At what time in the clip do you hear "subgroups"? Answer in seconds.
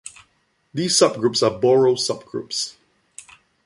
0.99-1.43, 1.95-2.73